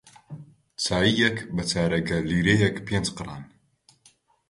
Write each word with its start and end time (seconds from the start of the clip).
چایییەک 0.83 1.37
بە 1.55 1.63
چارەگە 1.71 2.17
لیرەیەک 2.29 2.75
پێنج 2.87 3.07
قڕان 3.17 3.43